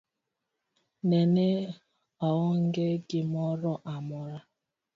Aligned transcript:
Nene 1.09 1.47
aonge 2.27 2.87
gimoro 3.07 3.73
amora. 3.95 4.37